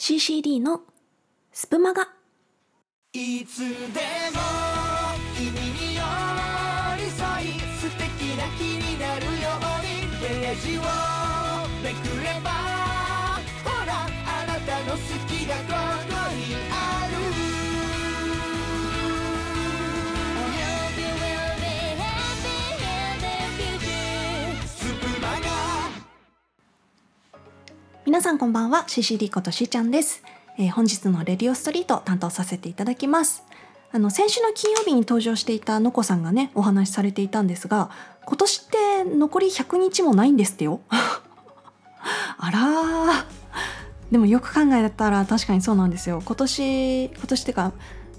[0.00, 0.80] CCD の
[1.52, 2.08] スプマガ。
[3.12, 4.40] いつでも
[5.36, 5.60] 君に
[5.94, 6.00] 寄
[6.96, 10.80] り添い素敵な気になるようにページを
[11.84, 12.48] めくれば
[13.62, 13.92] ほら
[14.24, 15.74] あなたの好きがこ
[16.08, 16.99] こにある
[28.10, 30.24] 皆さんこんばんは CCD ことしーちゃんです、
[30.58, 33.44] えー本日のレディオストリート担当させていただきます。
[33.92, 37.88] あの先週の金曜日に登場していたのこさんがねお話しされていたんですが
[38.26, 40.80] 今年って残り100日もないんですってよ。
[40.90, 43.26] あら
[44.10, 46.20] でもよく考えたら確かにそうなんですよ。
[46.24, 47.72] 今年今年ってか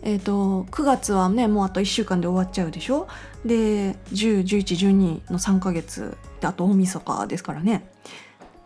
[0.03, 3.09] えー、と9月はねもうあと1週間で終わっちゃうでしょ。
[3.43, 7.91] で101112の3ヶ月であと大晦日ですからね。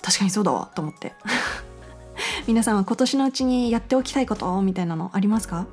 [0.01, 1.13] 確かにそうだわと思って。
[2.47, 5.65] 皆さんは今年のうちにやっておきたいことみたいなのありますか？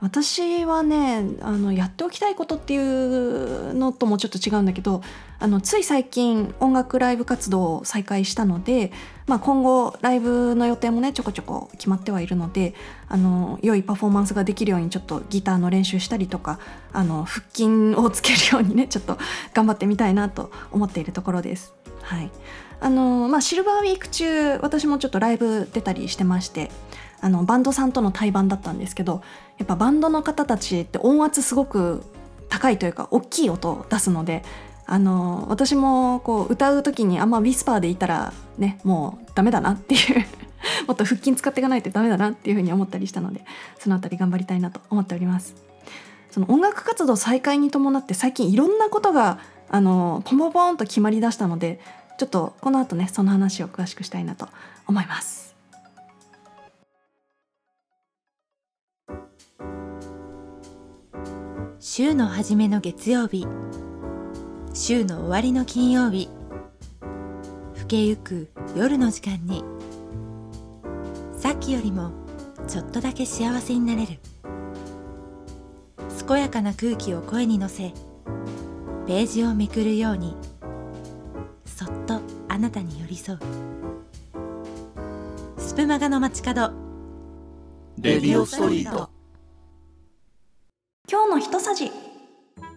[0.00, 5.00] 私はねあのやっておきたいことっていうのともちょっと違うんだけど
[5.38, 8.92] あのつい最近音楽ライブ活動を再開したので、
[9.26, 12.74] まあ、今後ライブの予定もねちょこちょこ決まってはいるので
[13.08, 16.58] あの良いパフォーマンスができるようにちょっとギターの練習したりとか
[16.92, 19.18] あの腹筋をつけるようにねちょっと
[19.54, 21.74] 頑張ってみたいなと思っているところです。
[22.02, 22.30] はい。
[22.80, 26.70] あのまあ、シルバーウィーク中私もちょっとライブ出たりしてまして
[27.20, 29.22] あのバンドさんとの対バンだったんですけど
[29.58, 32.02] やっぱバンドの方たちって音圧すごく
[32.48, 34.42] 高いというか大きい音を出すので
[34.86, 40.24] あの私もこう歌う時にあんまウィスパーでいたらねもうダメだなっていう
[40.86, 43.44] もっと腹筋使っていかないとダメだなっていうふうに思ったりしたので
[43.78, 45.54] そのあたり頑張りたいなと思っております。
[46.30, 49.38] その音楽活動再開に伴って最近いろんなことが
[49.70, 51.80] あのポンポンポンと決まりだしたので
[52.18, 54.48] ちょっとこの後ねその話を詳しくしたいなと
[54.86, 55.54] 思います。
[61.78, 63.46] 週の初めの月曜日。
[64.74, 66.28] 週の終わりの金曜日。
[67.74, 69.62] 更けゆく夜の時間に。
[71.38, 72.10] さっきよりも
[72.66, 74.18] ちょっとだけ幸せになれる。
[76.26, 77.92] 健やかな空気を声に乗せ
[79.06, 80.34] ページをめくるように。
[82.56, 83.38] あなたに寄り添う。
[85.58, 86.72] スプマガの街角。
[87.98, 89.10] レディオストリート。
[91.06, 91.92] 今日の一さじ。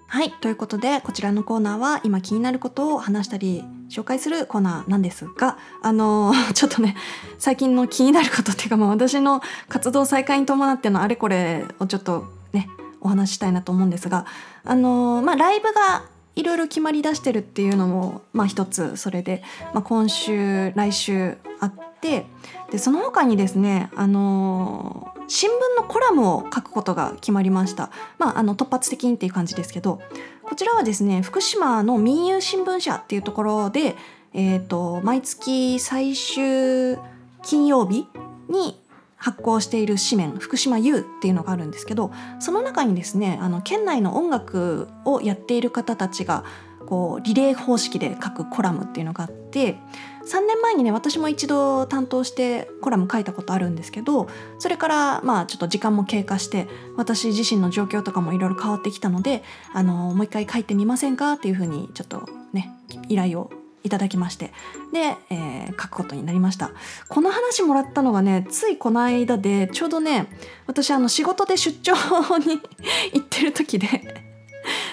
[0.08, 6.98] はいということでこちらのコーナーは今気になることを話したり紹介するコーナーなんですがあのー ちょっとね
[7.38, 12.68] 最近の気になることっていうか、まあ、私の活動再開に伴ってのあれこれをちょっとね
[13.00, 14.26] お話ししたいなと思うんですが
[14.66, 16.04] あのーまあライブが
[16.40, 22.26] いろいろ決まりだしてるっていうのもまあ一つそれで、まあ、今週来週あって
[22.72, 27.92] でその他にですねあのー新聞のコラムを書くことが決まりました。
[28.18, 30.02] まあ、あの突発的にっていう感じですけど
[30.42, 33.96] こちらはですね福島の民友新聞社っていうところで、
[34.34, 36.98] えー、と毎月最終
[37.44, 38.08] 金曜日
[38.50, 38.82] に
[39.20, 46.44] 発行している紙面福島 U っていうのがあるんですけどその中にですねあの県内の音楽をやっている方たちが
[46.88, 49.78] こうリレー方式で書くコラムっていうのがあって
[50.26, 54.28] 3年前にね私も一度担当してコラム書いたことあるんですけど
[54.58, 59.44] それからまあちょっと時間も経過して私自身の状況とかもいろいろ変わってきたので
[59.74, 62.74] あのもう一回書いてみませんかっていうふうにちょっとね
[63.08, 63.52] 依頼を
[63.84, 64.52] いただきまして
[64.94, 66.72] で、えー書くことになりました。
[67.08, 70.28] この話もらったのがねついこの間でちょうどね
[70.68, 71.94] 私あの仕事で出張
[72.40, 72.62] に
[73.14, 73.88] 行ってる時で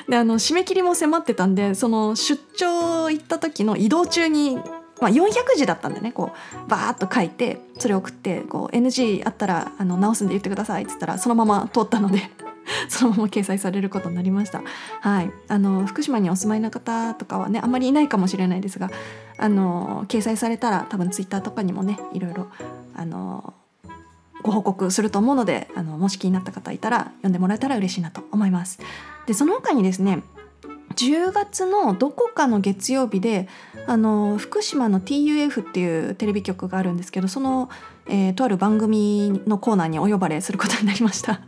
[0.08, 4.56] であの締め切りも迫ってたんでその出張行った時の移動中に、
[5.00, 6.30] まあ、400字だったんでねこ
[6.66, 12.30] うバーッと書いてそれ送ってこう NG あったらあの直すんで言ってくださいっつったらそのまま通ったので。
[12.90, 14.62] そのまま掲載されることになりました。
[15.00, 18.90] はい、あの福島にお住まいの方とかはねあまりいないかもしれないですが
[19.38, 22.48] あの掲載されたら多分ツイッターとかにもねいろいろ
[22.94, 23.54] あの
[24.42, 28.78] ご報告すると思うのであのもし気になった方いたら読んでもらえたら嬉しいなと思います。
[29.26, 30.22] でその他にですね
[30.94, 33.48] 10月のどこかの月曜日で
[33.86, 37.68] あの福島の TUF っていうテレビ局があるんですけどその、
[38.08, 41.40] えーとある番組のコーナーにお呼ばれすることになりました。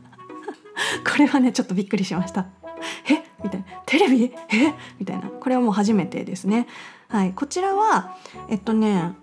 [1.04, 2.46] これはねちょっとびっくりしました。
[3.10, 3.22] え？
[3.42, 3.66] みたいな。
[3.86, 4.24] テレビ？
[4.24, 4.74] え？
[4.98, 5.28] みたいな。
[5.28, 6.66] これはもう初めてですね。
[7.08, 8.16] はい、こちらは
[8.50, 9.14] えっとね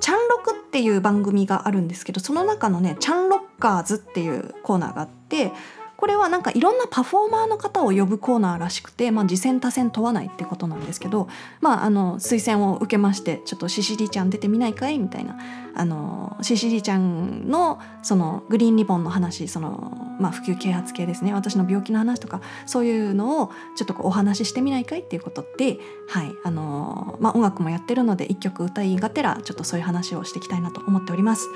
[0.00, 5.52] チャンロクっていう番組があるんですけどその中のね「チャンロッカーズ」っていうコーナーがあって
[5.98, 11.26] これはなんかいろんなパフォーマーの方を呼ぶコーナーらしくて、まあ、次戦多戦問わないってことなんですけど、
[11.60, 15.36] まあ、あの推薦を受けましてちょっとシシリちゃん出てみないかいみたいな
[15.74, 25.78] あのシシリちゃんのそのグリーンリボンの話その、まあ、普及啓発系ですね私の病気の話とかそういうのをちょっとお話ししてみないかいっていうことで、
[26.08, 31.48] はいあのまあ、音楽もやってるので一曲歌いがてらちょっとそういう話をしていきたいなと思っております。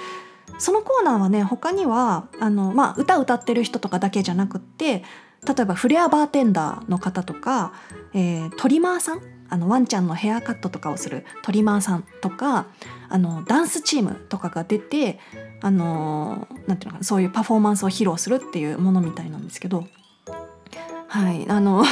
[0.58, 5.04] そのコーナーはね他にはあの、まあ、歌歌ってる人とかだけじゃなくって
[5.46, 7.72] 例えばフレアバーテンダーの方とか、
[8.14, 9.22] えートリマーさん
[9.52, 12.68] あのワンちゃんのヘアカットとかをするトリマーさんとか
[13.10, 15.18] あのダンスチームとかが出て
[15.60, 19.86] あのなんていうのかなそういうパフォーマンスを披露するっていうものみたいなんですけど
[21.06, 21.84] はいあの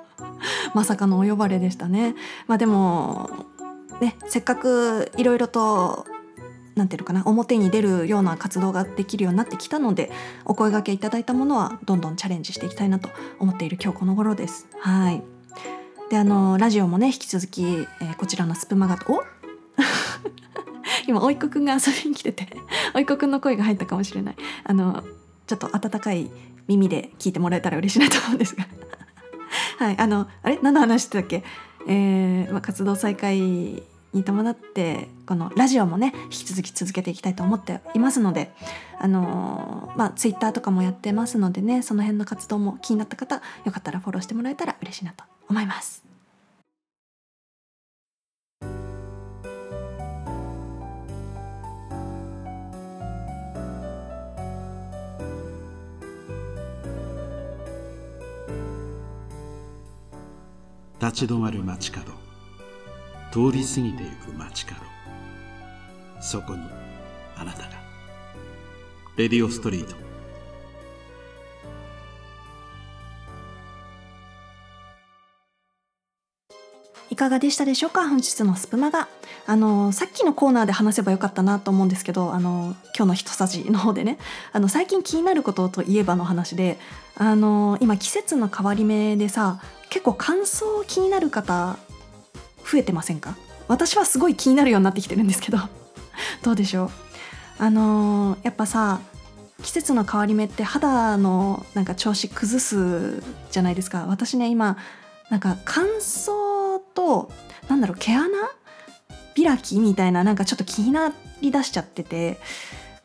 [0.72, 2.14] まさかのお呼ばれでしたね。
[2.46, 3.28] まあでも
[4.00, 6.06] ねせっかくいろいろと
[6.76, 10.10] なんていうかな表に出るような活動ができるようになってきたので
[10.44, 13.08] お声掛けいただいたものはどんどんチャレンジしていきたいなと
[13.38, 14.68] 思っている今日この頃です。
[14.80, 15.22] はい。
[16.10, 19.24] であのラジオもね引き続き、えーこちらのスプマガとお
[21.08, 22.48] 今おいっ子くんが遊びに来てて
[22.94, 24.36] おいっ子くんの声が入ったかもしれない。
[24.64, 25.02] あの
[25.46, 26.30] ちょっと温かい
[26.68, 28.66] 耳で聞いてもらえたら嬉しいなと思うんですが。
[29.78, 29.98] はい。
[29.98, 30.58] あのあれ？
[30.62, 31.42] 何の話してたっけ？
[31.88, 33.82] えーまあ、活動再開
[34.12, 38.52] に伴ってこのラジオもね引き続き続けていきたいと思っていますので
[38.98, 46.04] あのーまあツイッターとかもやってますのでねその辺の活動も気になった方よかったらフォローしてもらえたら嬉しいなと思います。
[60.98, 62.25] 立ち止まる街角
[63.36, 64.80] 通り過ぎてゆく街角。
[66.22, 66.60] そこに
[67.36, 67.68] あなたが。
[69.18, 69.94] レディオストリート。
[77.10, 78.08] いかがでしたでしょうか？
[78.08, 79.06] 本日のスプマが。
[79.46, 84.16] あのさっきのコーナーで話せばよかったなと思うんですけどあの今日の一さじの方でね。
[84.54, 86.78] あの最近気になることといえばの話で
[87.16, 89.60] あの今季節の変わり目でさ
[89.90, 91.76] 結構乾燥気になる方
[92.70, 93.36] 増えてませんか？
[93.68, 95.58] 私はすごい気になるようになってきてるんですけど。
[96.42, 96.90] どうでしょう？
[97.58, 99.00] あのやっぱさ
[99.62, 104.06] 季節の変わり目って肌のなんか調子崩すじゃないですか。
[104.08, 104.76] 私ね今
[105.30, 107.30] なんか乾燥と
[107.68, 108.28] なんだろう毛穴
[109.36, 112.40] 開きみたいななんかちょっと気になりだしちゃってて。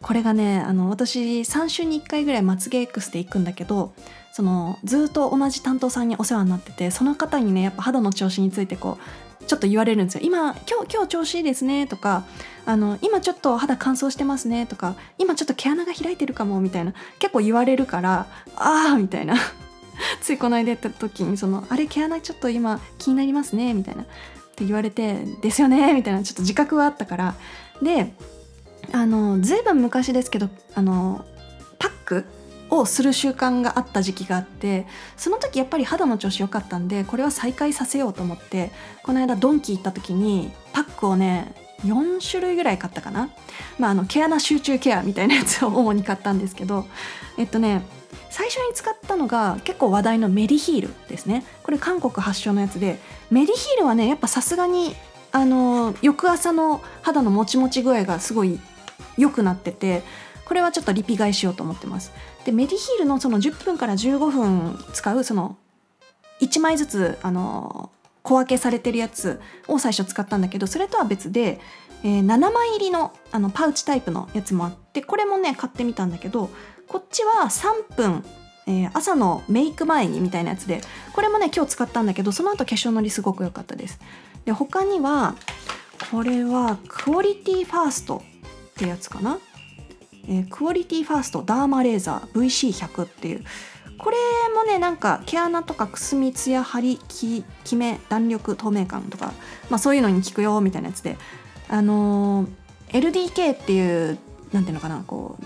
[0.02, 3.94] これがねあの私3週に1回ぐらいまつげエクスで行くんだけど
[4.34, 10.22] そのずっと同じ担当さんにお世話になっててその方にねやっぱ肌の調子についてこうちょっと言われるんですよ。
[10.24, 12.24] 今今日今日調子いいですねとか
[12.66, 19.36] あの今ちょっと肌乾燥してますねとか今ちょっと毛穴が開いてるかもみたいな結構言われるからああみたいな。
[20.22, 24.06] ついこの間やった時にそのあれ毛穴ちょっと今気になりますねみたいなっ
[24.56, 27.36] て言われてですよねみたいなちょっと自覚はあったから。
[27.82, 28.14] で
[28.94, 31.26] あのずいぶん昔ですけどあの
[31.78, 32.26] パック
[32.72, 34.88] をする習慣があった時期があって
[35.18, 38.72] その時やっぱり肌の調子良かったんでこれは再開させようと思って
[39.04, 41.54] この間ドンキ行った時にパックをね
[41.86, 43.30] 4種類ぐらい買ったかな、
[43.78, 46.88] まあ、あの毛穴集中ケアみたいなやつを 主に買ったんですけど
[47.38, 47.84] えっとね
[48.30, 51.46] 最初に使ったのが結構話題のメディヒールですね。
[51.64, 53.00] これ韓国発祥のやつで。
[53.30, 54.96] メディヒールはねやっぱさすがに
[55.32, 58.60] あの翌朝の肌のもちもち具合がすごい
[59.18, 60.04] 良くなってて
[60.52, 62.12] これはちょっとリピ買いしようと思ってます。
[62.44, 65.56] でメディヒールのその10分から15分使うその
[66.42, 67.90] 1枚ずつあの
[68.22, 69.40] 小分けされてるやつ
[69.70, 71.62] を最初使ったんだけどそれとは別で、
[72.04, 76.50] えー7枚入りのあのパウチタイプのやつもあってこれもね買ってみたんだけど
[76.86, 78.26] こっちは3分、
[78.68, 80.82] えー朝のメイク前にみたいなやつで
[81.14, 84.02] これもね今日使ったんだけどその後化粧のりすごく良かったです。
[84.44, 85.36] で他には
[86.12, 89.40] これはクオリティファーストってやつかな、
[90.28, 93.44] えークオリティファーストダーマレーザー VC100 っていう。
[93.98, 94.18] これ
[94.56, 99.32] もねなんか毛穴とかくすみツヤ張りききめ弾力透明感とか、
[99.70, 101.18] まあ、そういうのに効くよみたいなやつで。
[101.70, 102.48] あのー
[102.92, 104.18] LDK っていう
[104.52, 105.46] なんていうのかなこう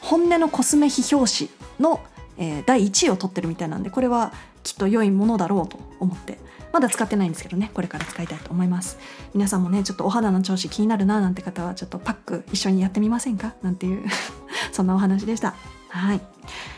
[0.00, 2.00] 本音のコスメ批評誌の、
[2.38, 6.38] えー第1位を取ってるみたいなんでこれはきっと良いものだろうと思って
[6.72, 8.98] まだ使ってないんですけどねこれから使いたいと思います。
[9.34, 13.54] 皆さんもねちょっとお肌の調子気になるななんて方はちょっとパック一緒にやってみませんか？
[13.62, 14.04] なんていう
[14.72, 15.54] そんなお話でした。
[15.88, 16.20] はい、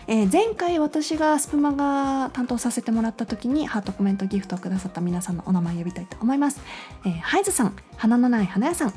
[0.09, 6.59] えー前回私がスプマが担当させてもらった時にハートコメントギフトをくださった皆さんのお名前呼びたいと思います、
[7.07, 8.93] えーハイズさん花のない花屋さん、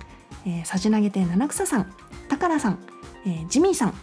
[0.48, 1.94] えーさじ投げて七草さん。
[2.30, 2.80] たからさん、
[3.28, 3.94] えージミーさん、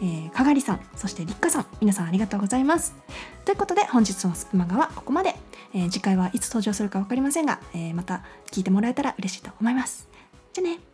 [0.00, 2.94] えー、かがりさんそしてりっかさん皆さんありがとうございます。
[3.44, 5.34] ということで本日のスプマガはここまで、
[5.74, 10.08] えー次回はいつ登場するか分かりませんが、えーまた聞いてもらえたら嬉しいと思います。
[10.52, 10.89] じゃあね。